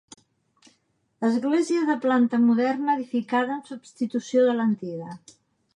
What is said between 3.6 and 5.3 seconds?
en substitució de l'antiga.